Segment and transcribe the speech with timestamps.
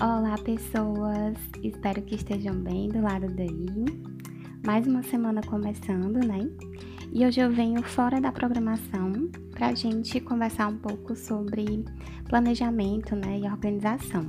[0.00, 1.36] Olá, pessoas!
[1.60, 3.66] Espero que estejam bem do lado daí.
[4.64, 6.48] Mais uma semana começando, né?
[7.12, 11.84] E hoje eu venho fora da programação para a gente conversar um pouco sobre
[12.28, 14.24] planejamento, né, e organização.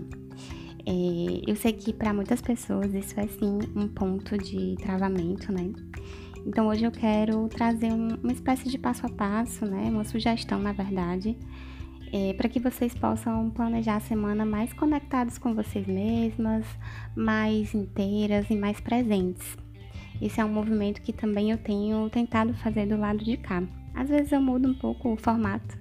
[0.88, 5.72] É, eu sei que para muitas pessoas isso é sim um ponto de travamento, né?
[6.48, 9.88] Então hoje eu quero trazer um, uma espécie de passo a passo, né?
[9.92, 11.38] Uma sugestão, na verdade,
[12.12, 16.66] é, para que vocês possam planejar a semana mais conectados com vocês mesmas,
[17.16, 19.58] mais inteiras e mais presentes.
[20.22, 23.64] Esse é um movimento que também eu tenho tentado fazer do lado de cá.
[23.94, 25.78] Às vezes eu mudo um pouco o formato,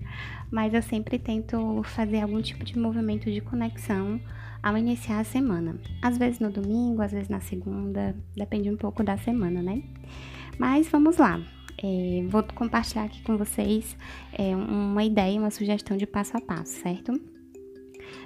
[0.51, 4.21] mas eu sempre tento fazer algum tipo de movimento de conexão
[4.63, 5.79] ao iniciar a semana.
[6.03, 9.83] Às vezes no domingo, às vezes na segunda, depende um pouco da semana, né?
[10.59, 11.41] Mas vamos lá.
[11.83, 13.97] É, vou compartilhar aqui com vocês
[14.33, 17.13] é, uma ideia, uma sugestão de passo a passo, certo?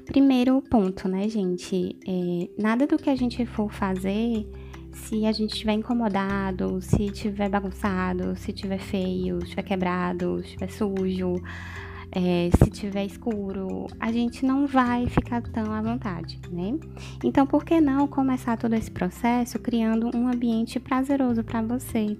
[0.07, 1.97] Primeiro ponto, né, gente?
[2.07, 4.47] É, nada do que a gente for fazer,
[4.93, 10.49] se a gente estiver incomodado, se estiver bagunçado, se estiver feio, se estiver quebrado, se
[10.49, 11.35] estiver sujo,
[12.15, 16.79] é, se tiver escuro, a gente não vai ficar tão à vontade, né?
[17.25, 22.17] Então, por que não começar todo esse processo criando um ambiente prazeroso para você?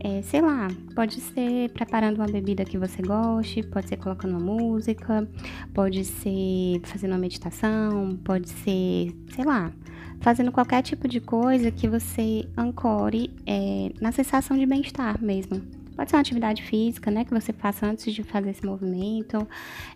[0.00, 4.40] É, sei lá, pode ser preparando uma bebida que você goste, pode ser colocando uma
[4.40, 5.28] música,
[5.72, 9.72] pode ser fazendo uma meditação, pode ser, sei lá,
[10.20, 15.77] fazendo qualquer tipo de coisa que você ancore é, na sensação de bem-estar mesmo.
[15.98, 17.24] Pode ser uma atividade física, né?
[17.24, 19.44] Que você faça antes de fazer esse movimento.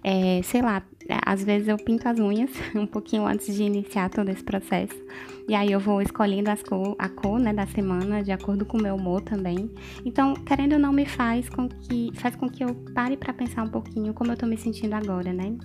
[0.02, 0.82] É, sei lá,
[1.24, 5.00] às vezes eu pinto as unhas um pouquinho antes de iniciar todo esse processo.
[5.48, 8.78] E aí eu vou escolhendo as cor, a cor né, da semana de acordo com
[8.78, 9.70] o meu humor também.
[10.04, 13.62] Então, querendo ou não, me faz com que faz com que eu pare para pensar
[13.62, 15.56] um pouquinho como eu tô me sentindo agora, né?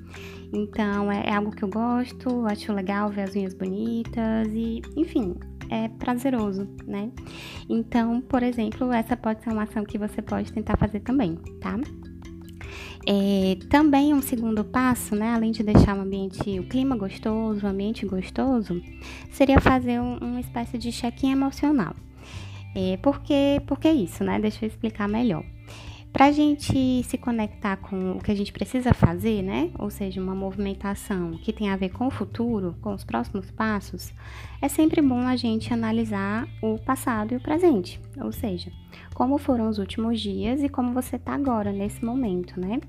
[0.53, 5.35] Então, é, é algo que eu gosto, acho legal ver as unhas bonitas e, enfim,
[5.69, 7.09] é prazeroso, né?
[7.69, 11.79] Então, por exemplo, essa pode ser uma ação que você pode tentar fazer também, tá?
[13.09, 17.69] É, também um segundo passo, né, além de deixar o ambiente, o clima gostoso, o
[17.69, 18.81] ambiente gostoso,
[19.31, 21.95] seria fazer um, uma espécie de check-in emocional.
[22.75, 24.39] É, por, que, por que isso, né?
[24.39, 25.43] Deixa eu explicar melhor.
[26.17, 29.69] Para a gente se conectar com o que a gente precisa fazer, né?
[29.77, 34.11] Ou seja, uma movimentação que tem a ver com o futuro, com os próximos passos,
[34.59, 38.01] é sempre bom a gente analisar o passado e o presente.
[38.19, 38.71] Ou seja,
[39.13, 42.79] como foram os últimos dias e como você está agora, nesse momento, né?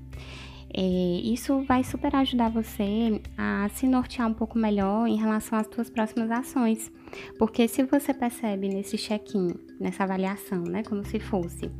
[0.73, 0.81] É,
[1.23, 5.89] isso vai super ajudar você a se nortear um pouco melhor em relação às suas
[5.89, 6.91] próximas ações.
[7.37, 11.71] Porque se você percebe nesse check-in, nessa avaliação, né, como se fosse,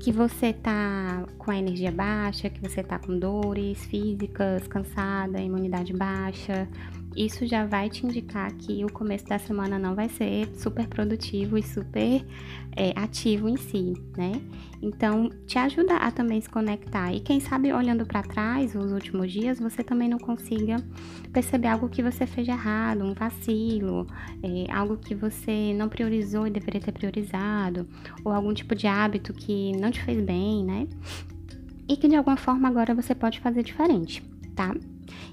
[0.00, 5.92] que você tá com a energia baixa, que você tá com dores físicas, cansada, imunidade
[5.92, 6.66] baixa,
[7.24, 11.58] isso já vai te indicar que o começo da semana não vai ser super produtivo
[11.58, 12.24] e super
[12.74, 14.32] é, ativo em si, né?
[14.82, 17.12] Então, te ajuda a também se conectar.
[17.12, 20.76] E quem sabe, olhando para trás, os últimos dias, você também não consiga
[21.32, 24.06] perceber algo que você fez errado, um vacilo,
[24.42, 27.86] é, algo que você não priorizou e deveria ter priorizado,
[28.24, 30.88] ou algum tipo de hábito que não te fez bem, né?
[31.86, 34.22] E que de alguma forma agora você pode fazer diferente,
[34.54, 34.74] tá?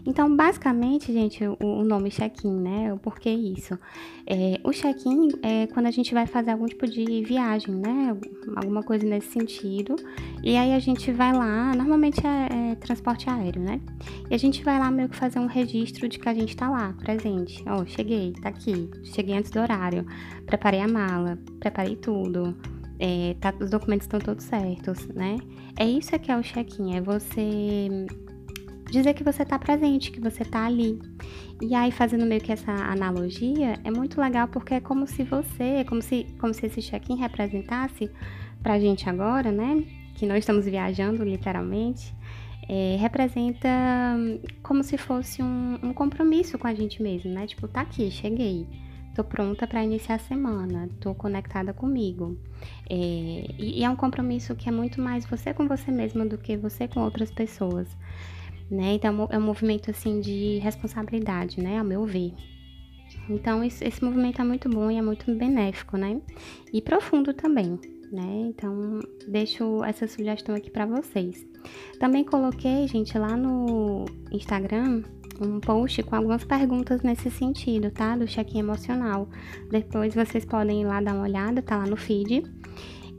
[0.06, 2.94] Então, basicamente, gente, o, nome check-in, né?
[2.94, 3.78] O porquê isso?
[4.26, 8.16] É, o check-in é quando a gente vai fazer algum tipo de viagem, né?
[8.56, 9.96] Alguma coisa nesse sentido.
[10.44, 13.82] E aí a gente vai lá, normalmente é, é transporte aéreo, né?
[14.30, 16.70] E a gente vai lá meio que fazer um registro de que a gente tá
[16.70, 17.64] lá, presente.
[17.68, 18.90] Ó, oh, cheguei, tá aqui.
[19.04, 20.06] Cheguei antes do horário.
[20.46, 22.56] Preparei a mala, preparei tudo.
[23.00, 25.38] É, tá, os documentos estão todos certos, né?
[25.78, 28.08] É isso que é o check-in, é você
[28.90, 31.00] dizer que você está presente, que você está ali.
[31.62, 35.64] E aí, fazendo meio que essa analogia, é muito legal porque é como se você,
[35.64, 38.10] é como se, como se esse check-in representasse
[38.62, 39.84] pra gente agora, né?
[40.16, 42.14] Que nós estamos viajando literalmente,
[42.68, 43.70] é, representa
[44.64, 47.48] como se fosse um, um compromisso com a gente mesmo, né?
[47.48, 48.68] Tipo, tá aqui, cheguei
[49.18, 52.38] tô pronta para iniciar a semana, tô conectada comigo.
[52.88, 52.96] É,
[53.58, 56.56] e, e, é um compromisso que é muito mais você com você mesma do que
[56.56, 57.88] você com outras pessoas
[58.70, 58.94] né?
[58.94, 61.80] Então é um movimento assim de responsabilidade, né?
[61.80, 62.34] Ao meu ver.
[63.30, 66.22] Então esse, esse movimento é muito bom e é muito benéfico, né?
[66.72, 67.80] E profundo também,
[68.12, 68.48] né?
[68.50, 71.46] Então deixo essa sugestão aqui para vocês.
[72.00, 75.04] Também coloquei, gente, lá no Instagram
[75.40, 78.16] um post com algumas perguntas nesse sentido, tá?
[78.16, 79.30] Do check-in emocional.
[79.70, 82.44] Depois vocês podem ir lá dar uma olhada, tá lá no feed.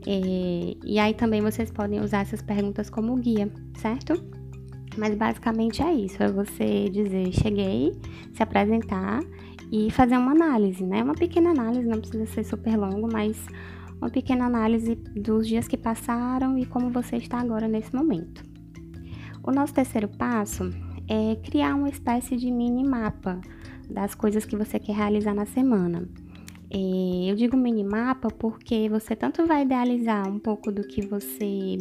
[0.07, 4.38] É, e aí também vocês podem usar essas perguntas como guia, certo?
[4.97, 7.93] Mas basicamente é isso: é você dizer cheguei,
[8.33, 9.21] se apresentar
[9.71, 11.03] e fazer uma análise, né?
[11.03, 13.37] Uma pequena análise, não precisa ser super longo, mas
[14.01, 18.43] uma pequena análise dos dias que passaram e como você está agora nesse momento.
[19.43, 20.71] O nosso terceiro passo
[21.07, 23.39] é criar uma espécie de mini mapa
[23.89, 26.07] das coisas que você quer realizar na semana.
[26.71, 31.77] Eu digo minimapa porque você tanto vai idealizar um pouco do que você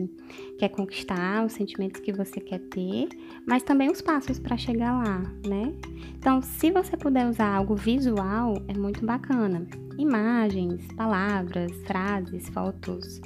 [0.58, 3.08] quer conquistar, os sentimentos que você quer ter,
[3.46, 5.74] mas também os passos para chegar lá, né?
[6.18, 9.66] Então, se você puder usar algo visual, é muito bacana.
[9.98, 13.20] Imagens, palavras, frases, fotos,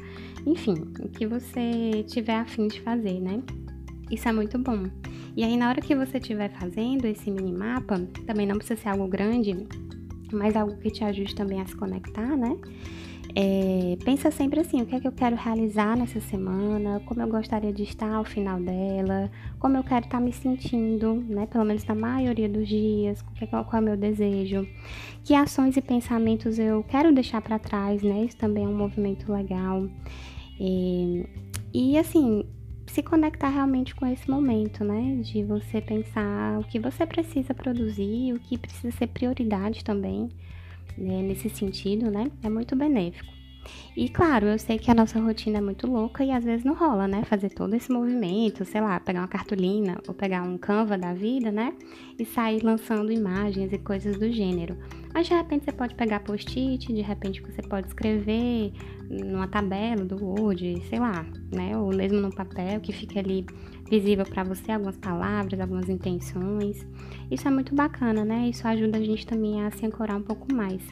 [0.45, 3.41] enfim, o que você tiver afim de fazer, né?
[4.11, 4.85] Isso é muito bom.
[5.37, 9.07] E aí, na hora que você estiver fazendo esse minimapa, também não precisa ser algo
[9.07, 9.67] grande,
[10.33, 12.57] mas algo que te ajude também a se conectar, né?
[13.35, 17.29] É, pensa sempre assim, o que é que eu quero realizar nessa semana, como eu
[17.29, 21.47] gostaria de estar ao final dela, como eu quero estar me sentindo, né?
[21.47, 24.69] Pelo menos na maioria dos dias, é qual, qual é o meu desejo,
[25.25, 28.25] que ações e pensamentos eu quero deixar para trás, né?
[28.25, 29.89] Isso também é um movimento legal.
[30.61, 31.27] É,
[31.73, 32.45] e assim,
[32.93, 35.17] se conectar realmente com esse momento, né?
[35.23, 40.31] De você pensar o que você precisa produzir, o que precisa ser prioridade também,
[40.97, 41.23] né?
[41.23, 42.31] nesse sentido, né?
[42.43, 43.42] É muito benéfico.
[43.97, 46.75] E claro, eu sei que a nossa rotina é muito louca e às vezes não
[46.75, 47.23] rola, né?
[47.25, 51.53] Fazer todo esse movimento, sei lá, pegar uma cartolina ou pegar um Canva da vida,
[51.53, 51.75] né?
[52.19, 54.77] E sair lançando imagens e coisas do gênero.
[55.13, 58.73] Mas de repente você pode pegar post-it, de repente você pode escrever
[59.11, 61.77] numa tabela do Word, sei lá, né?
[61.77, 63.45] Ou mesmo no papel que fique ali
[63.91, 66.87] visível para você algumas palavras, algumas intenções.
[67.31, 68.49] Isso é muito bacana, né?
[68.49, 70.83] Isso ajuda a gente também a se ancorar um pouco mais.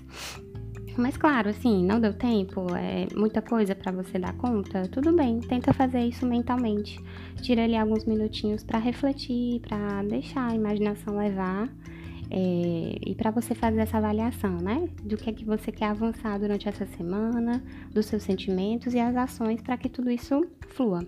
[0.96, 5.40] Mas claro, assim, não deu tempo, é muita coisa para você dar conta, tudo bem,
[5.40, 6.98] tenta fazer isso mentalmente.
[7.42, 11.68] Tira ali alguns minutinhos para refletir, para deixar a imaginação levar.
[12.32, 14.88] É, e para você fazer essa avaliação, né?
[15.02, 17.60] Do que é que você quer avançar durante essa semana,
[17.92, 21.04] dos seus sentimentos e as ações para que tudo isso flua.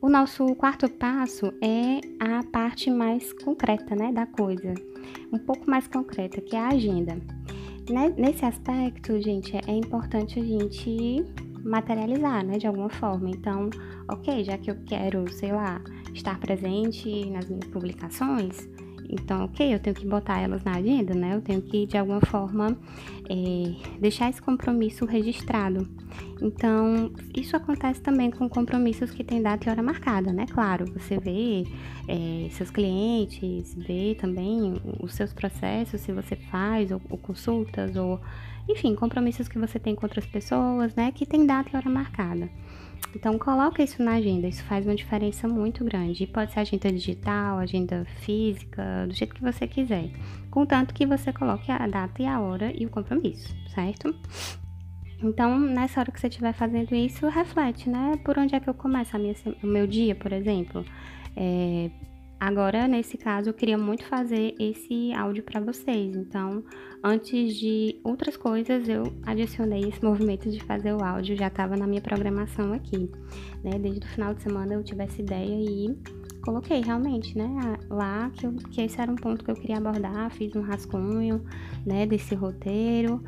[0.00, 4.74] O nosso quarto passo é a parte mais concreta, né, da coisa,
[5.32, 7.16] um pouco mais concreta, que é a agenda.
[7.90, 11.24] Né, nesse aspecto, gente, é importante a gente
[11.64, 13.30] materializar, né, de alguma forma.
[13.30, 13.70] Então,
[14.08, 15.80] ok, já que eu quero, sei lá,
[16.14, 18.68] estar presente nas minhas publicações,
[19.12, 21.34] então, ok, eu tenho que botar elas na agenda, né?
[21.34, 22.74] Eu tenho que, de alguma forma,
[23.28, 25.86] é, deixar esse compromisso registrado.
[26.40, 30.46] Então, isso acontece também com compromissos que têm data e hora marcada, né?
[30.50, 31.64] Claro, você vê
[32.08, 38.18] é, seus clientes, vê também os seus processos, se você faz, ou, ou consultas, ou,
[38.66, 41.12] enfim, compromissos que você tem com outras pessoas, né?
[41.12, 42.48] Que tem data e hora marcada.
[43.14, 46.24] Então coloca isso na agenda, isso faz uma diferença muito grande.
[46.24, 50.10] E pode ser agenda digital, agenda física, do jeito que você quiser.
[50.50, 54.14] Contanto que você coloque a data e a hora e o compromisso, certo?
[55.22, 58.18] Então, nessa hora que você estiver fazendo isso, reflete, né?
[58.24, 60.84] Por onde é que eu começo a minha, o meu dia, por exemplo?
[61.36, 61.90] É,
[62.44, 66.16] Agora, nesse caso, eu queria muito fazer esse áudio para vocês.
[66.16, 66.64] Então,
[67.00, 71.86] antes de outras coisas, eu adicionei esse movimento de fazer o áudio, já estava na
[71.86, 73.08] minha programação aqui,
[73.62, 73.78] né?
[73.78, 75.96] Desde o final de semana eu tive essa ideia e
[76.44, 77.48] coloquei realmente, né?
[77.88, 81.44] Lá que, eu, que esse era um ponto que eu queria abordar, fiz um rascunho,
[81.86, 82.06] né?
[82.06, 83.22] Desse roteiro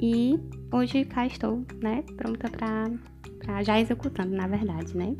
[0.00, 0.38] e
[0.72, 2.04] hoje cá estou, né?
[2.16, 2.88] Pronta para
[3.44, 5.16] Tá já executando, na verdade, né?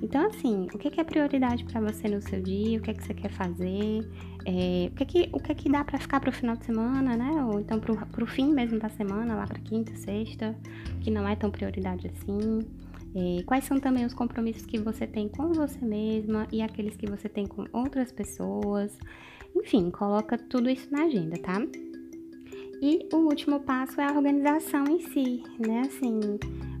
[0.00, 2.78] Então, assim, o que, que é prioridade para você no seu dia?
[2.78, 4.08] O que que você quer fazer?
[4.46, 7.16] É, o que que, o que, que dá para ficar para o final de semana,
[7.16, 7.44] né?
[7.44, 10.56] Ou então para o fim mesmo da semana, lá para quinta, sexta,
[11.00, 12.60] que não é tão prioridade assim.
[13.16, 17.06] É, quais são também os compromissos que você tem com você mesma e aqueles que
[17.08, 18.96] você tem com outras pessoas?
[19.54, 21.60] Enfim, coloca tudo isso na agenda, tá?
[22.86, 25.84] E o último passo é a organização em si, né?
[25.86, 26.20] Assim,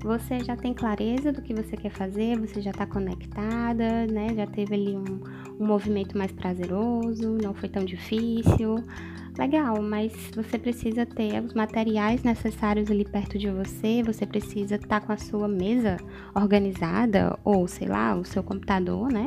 [0.02, 4.34] você já tem clareza do que você quer fazer, você já está conectada, né?
[4.36, 5.22] Já teve ali um,
[5.58, 8.84] um movimento mais prazeroso, não foi tão difícil.
[9.38, 15.00] Legal, mas você precisa ter os materiais necessários ali perto de você, você precisa estar
[15.00, 15.96] tá com a sua mesa
[16.34, 19.26] organizada, ou sei lá, o seu computador, né?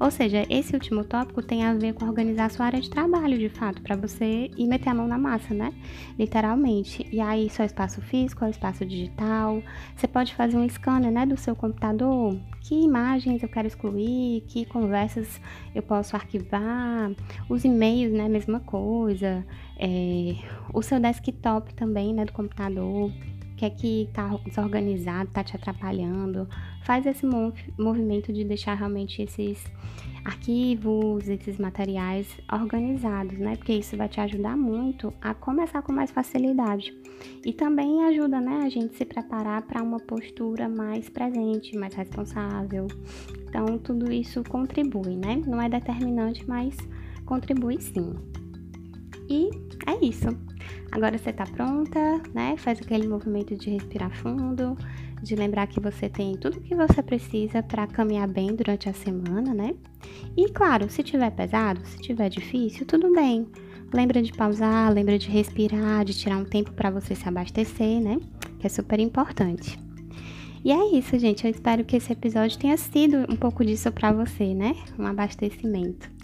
[0.00, 3.50] Ou seja, esse último tópico tem a ver com organizar sua área de trabalho, de
[3.50, 5.74] fato, para você ir meter a mão na massa, né?
[6.18, 7.06] Literalmente.
[7.12, 9.62] E aí, seu espaço físico, o espaço digital.
[9.94, 12.34] Você pode fazer um scanner, né, do seu computador.
[12.62, 15.38] Que imagens eu quero excluir, que conversas
[15.74, 17.12] eu posso arquivar,
[17.46, 19.44] os e-mails, né, mesma coisa.
[19.78, 20.34] É,
[20.72, 23.12] o seu desktop também, né, do computador
[23.60, 26.48] que é que tá desorganizado, tá te atrapalhando.
[26.82, 29.62] Faz esse mov movimento de deixar realmente esses
[30.24, 33.56] arquivos, esses materiais organizados, né?
[33.56, 36.94] Porque isso vai te ajudar muito a começar com mais facilidade.
[37.44, 42.86] E também ajuda, né, a gente se preparar para uma postura mais presente, mais responsável.
[43.46, 45.42] Então, tudo isso contribui, né?
[45.46, 46.74] Não é determinante, mas
[47.26, 48.14] contribui sim.
[49.28, 49.50] E
[49.86, 50.49] é isso.
[50.92, 52.56] Agora você tá pronta, né?
[52.56, 54.76] Faz aquele movimento de respirar fundo,
[55.22, 59.54] de lembrar que você tem tudo que você precisa para caminhar bem durante a semana,
[59.54, 59.74] né?
[60.36, 63.46] E claro, se tiver pesado, se tiver difícil, tudo bem.
[63.92, 68.18] Lembra de pausar, lembra de respirar, de tirar um tempo para você se abastecer, né?
[68.58, 69.78] Que é super importante.
[70.64, 71.44] E é isso, gente.
[71.44, 74.76] Eu espero que esse episódio tenha sido um pouco disso para você, né?
[74.98, 76.19] Um abastecimento.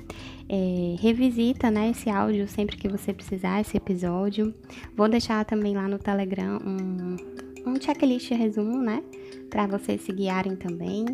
[0.48, 4.54] É, revisita né, esse áudio sempre que você precisar, esse episódio.
[4.96, 7.16] Vou deixar também lá no Telegram um,
[7.68, 9.02] um checklist resumo, né?
[9.50, 11.04] Para vocês se guiarem também.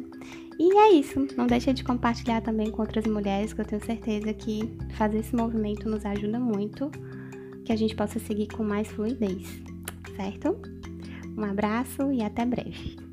[0.59, 1.27] E é isso.
[1.37, 5.35] Não deixe de compartilhar também com outras mulheres, que eu tenho certeza que fazer esse
[5.35, 6.91] movimento nos ajuda muito,
[7.65, 9.63] que a gente possa seguir com mais fluidez,
[10.15, 10.57] certo?
[11.37, 13.12] Um abraço e até breve.